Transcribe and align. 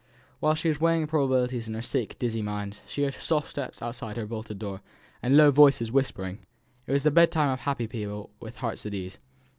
While 0.39 0.55
she 0.55 0.67
was 0.67 0.81
weighing 0.81 1.05
probabilities 1.05 1.67
in 1.67 1.75
her 1.75 1.83
sick 1.83 2.17
dizzy 2.17 2.41
mind, 2.41 2.79
she 2.87 3.03
heard 3.03 3.13
soft 3.13 3.51
steps 3.51 3.83
outside 3.83 4.17
her 4.17 4.25
bolted 4.25 4.57
door, 4.57 4.81
and 5.21 5.37
low 5.37 5.51
voices 5.51 5.91
whispering. 5.91 6.39
It 6.87 6.91
was 6.91 7.03
the 7.03 7.11
bedtime 7.11 7.51
of 7.51 7.59
happy 7.59 7.85
people 7.85 8.31
with 8.39 8.55
hearts 8.55 8.83
at 8.87 8.95
ease. 8.95 9.19